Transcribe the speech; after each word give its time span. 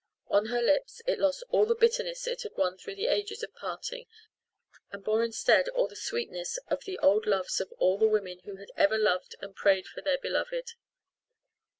On 0.29 0.47
her 0.47 0.63
lips 0.63 1.03
it 1.05 1.19
lost 1.19 1.43
all 1.49 1.67
the 1.67 1.75
bitterness 1.75 2.25
it 2.25 2.41
had 2.41 2.55
won 2.57 2.75
through 2.75 2.95
the 2.95 3.05
ages 3.05 3.43
of 3.43 3.53
parting 3.53 4.07
and 4.91 5.03
bore 5.03 5.23
instead 5.23 5.69
all 5.69 5.87
the 5.87 5.95
sweetness 5.95 6.57
of 6.69 6.85
the 6.85 6.97
old 7.03 7.27
loves 7.27 7.61
of 7.61 7.71
all 7.77 7.99
the 7.99 8.07
women 8.07 8.39
who 8.39 8.55
had 8.55 8.71
ever 8.75 8.97
loved 8.97 9.35
and 9.41 9.55
prayed 9.55 9.85
for 9.85 10.01
the 10.01 10.17
beloved. 10.19 10.71